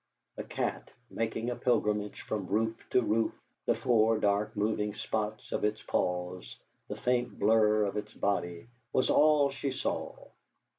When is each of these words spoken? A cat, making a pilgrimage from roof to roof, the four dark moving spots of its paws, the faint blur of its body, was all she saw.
A 0.35 0.43
cat, 0.43 0.89
making 1.11 1.51
a 1.51 1.55
pilgrimage 1.55 2.21
from 2.21 2.47
roof 2.47 2.75
to 2.89 3.03
roof, 3.03 3.33
the 3.67 3.75
four 3.75 4.17
dark 4.17 4.55
moving 4.55 4.95
spots 4.95 5.51
of 5.51 5.63
its 5.63 5.83
paws, 5.83 6.57
the 6.87 6.95
faint 6.97 7.37
blur 7.37 7.83
of 7.85 7.95
its 7.97 8.11
body, 8.11 8.65
was 8.93 9.11
all 9.11 9.51
she 9.51 9.69
saw. 9.71 10.15